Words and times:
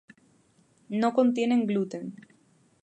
No 1.03 1.11
contienen 1.19 1.63
gluten. 1.67 2.13